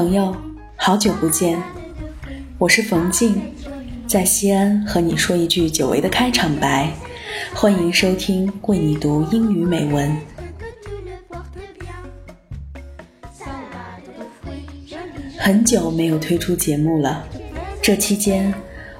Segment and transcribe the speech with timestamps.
[0.00, 0.34] 朋友，
[0.76, 1.62] 好久不见，
[2.56, 3.38] 我是冯静，
[4.06, 6.90] 在西安和你说一句久违的开场白，
[7.52, 10.16] 欢迎收听为你读英语美文。
[15.36, 17.22] 很久没有推出节目了，
[17.82, 18.54] 这期间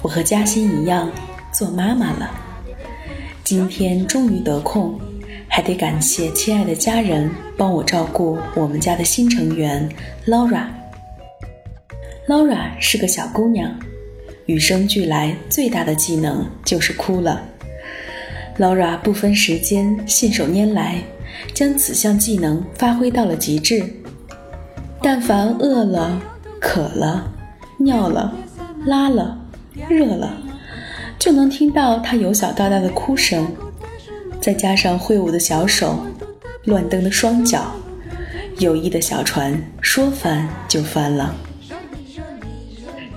[0.00, 1.10] 我和嘉欣一样
[1.50, 2.30] 做妈妈了，
[3.42, 4.96] 今天终于得空。
[5.48, 9.88] 还得感谢亲爱的家人帮我照顾我们家的新成员
[10.26, 10.66] Laura。
[12.26, 13.70] Laura 是个小姑娘，
[14.46, 17.42] 与生俱来最大的技能就是哭了。
[18.58, 21.02] Laura 不分时间，信手拈来，
[21.52, 23.84] 将此项技能发挥到了极致。
[25.02, 26.18] 但凡饿了、
[26.58, 27.30] 渴了、
[27.76, 28.34] 尿了、
[28.86, 29.38] 拉了、
[29.86, 30.34] 热了，
[31.18, 33.46] 就能听到她由小到大的哭声。
[34.40, 35.98] 再加上挥舞的小手、
[36.64, 37.74] 乱蹬的双脚，
[38.60, 41.34] 友谊的小船说翻就翻了。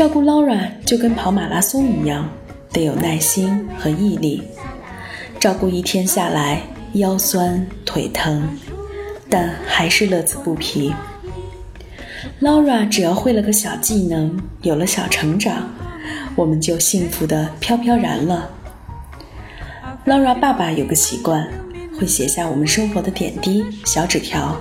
[0.00, 2.26] 照顾 Laura 就跟跑马拉松一样，
[2.72, 4.42] 得有耐心和毅力。
[5.38, 6.62] 照顾一天下来，
[6.94, 8.48] 腰酸腿疼，
[9.28, 10.94] 但还是乐此不疲。
[12.40, 15.68] Laura 只要会了个小技能，有了小成长，
[16.34, 18.48] 我们就幸福的飘飘然了。
[20.06, 21.46] Laura 爸爸有个习惯，
[21.98, 24.58] 会写下我们生活的点滴小纸条，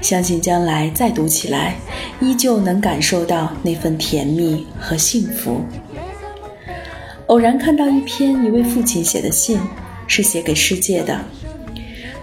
[0.00, 1.76] 相信将来再读起来，
[2.20, 5.60] 依旧能感受到那份甜蜜和幸福。
[7.26, 9.58] 偶然看到一篇一位父亲写的信，
[10.06, 11.20] 是写给世界的，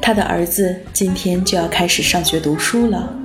[0.01, 3.15] 他的儿子今天就要开始上学读书了，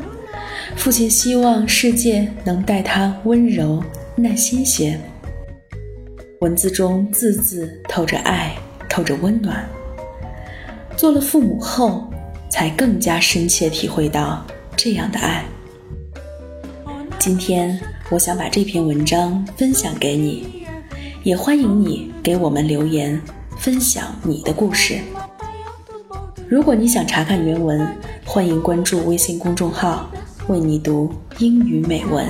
[0.77, 3.83] 父亲希望世界能待他温柔
[4.14, 4.98] 耐心些。
[6.41, 8.55] 文字中字字透着爱。
[8.89, 9.67] 透着温暖。
[10.98, 12.11] 做了父母后，
[12.52, 14.45] 才更加深切体会到
[14.77, 15.42] 这样的爱。
[17.18, 17.80] 今天，
[18.11, 20.67] 我想把这篇文章分享给你，
[21.23, 23.18] 也欢迎你给我们留言，
[23.57, 24.98] 分享你的故事。
[26.46, 27.89] 如果你想查看原文，
[28.27, 30.11] 欢迎关注微信公众号
[30.48, 32.27] “为你读英语美文”。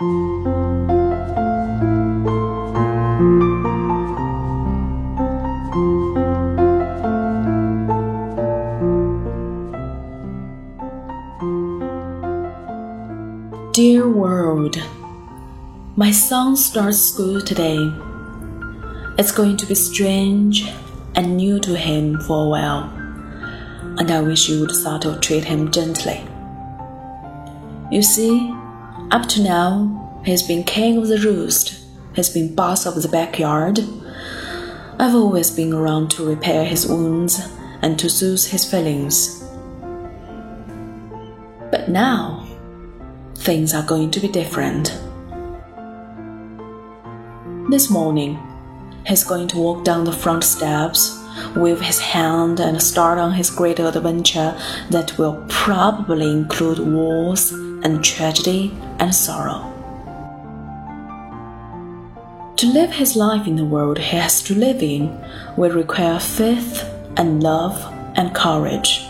[0.00, 0.08] Dear
[14.08, 14.78] world,
[15.96, 17.76] my son starts school today.
[19.18, 20.66] It's going to be strange
[21.14, 22.84] and new to him for a while,
[23.98, 26.24] and I wish you would sort to treat him gently.
[27.90, 28.54] You see,
[29.10, 31.84] up to now, he's been king of the roost,
[32.14, 33.80] he's been boss of the backyard.
[34.98, 37.40] I've always been around to repair his wounds
[37.82, 39.42] and to soothe his feelings.
[41.70, 42.46] But now,
[43.36, 44.96] things are going to be different.
[47.70, 48.38] This morning,
[49.06, 51.18] he's going to walk down the front steps,
[51.56, 54.56] wave his hand, and start on his great adventure
[54.90, 59.66] that will probably include wars and tragedy and sorrow.
[62.56, 65.18] To live his life in the world he has to live in
[65.56, 66.84] will require faith
[67.16, 67.74] and love
[68.16, 69.06] and courage.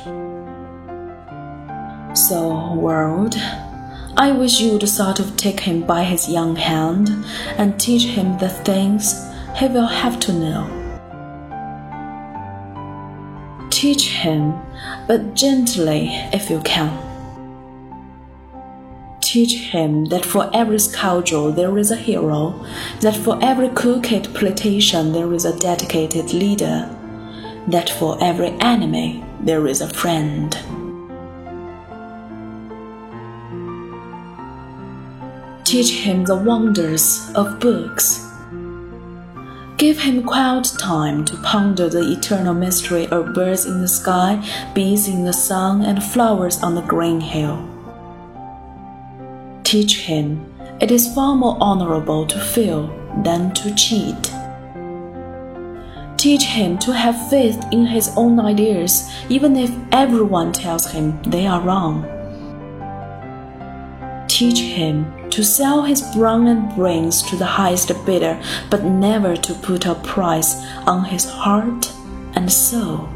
[2.16, 3.34] So, world,
[4.16, 7.10] I wish you would sort of take him by his young hand
[7.58, 9.26] and teach him the things
[9.56, 10.76] he will have to know.
[13.70, 14.54] Teach him,
[15.08, 17.09] but gently if you can
[19.30, 22.66] teach him that for every scoundrel there is a hero,
[23.00, 26.90] that for every crooked politician there is a dedicated leader,
[27.68, 30.58] that for every enemy there is a friend.
[35.64, 38.26] Teach him the wonders of books.
[39.76, 44.44] Give him quiet time to ponder the eternal mystery of birds in the sky,
[44.74, 47.69] bees in the sun, and flowers on the green hill
[49.70, 50.44] teach him
[50.80, 52.88] it is far more honorable to fail
[53.22, 54.32] than to cheat.
[56.16, 61.46] Teach him to have faith in his own ideas, even if everyone tells him they
[61.46, 62.02] are wrong.
[64.26, 69.54] Teach him to sell his brawn and brains to the highest bidder, but never to
[69.54, 70.56] put a price
[70.86, 71.92] on his heart
[72.34, 73.08] and soul.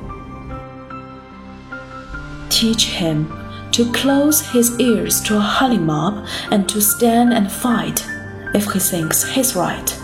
[2.48, 3.43] Teach him
[3.74, 8.06] to close his ears to a honey mob and to stand and fight
[8.54, 9.98] if he thinks he's right.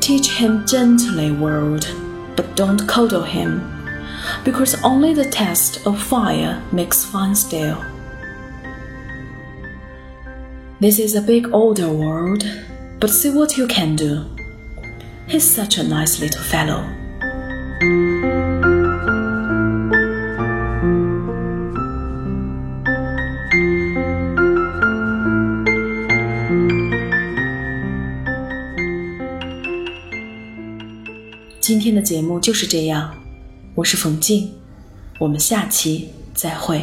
[0.00, 1.92] Teach him gently, world,
[2.36, 3.60] but don't coddle him,
[4.44, 7.84] because only the test of fire makes fine steel.
[10.78, 12.44] This is a big older world,
[13.00, 14.24] but see what you can do.
[15.26, 16.86] He's such a nice little fellow.
[31.66, 33.12] 今天的节目就是这样，
[33.74, 34.52] 我是冯静，
[35.18, 36.80] 我们下期再会。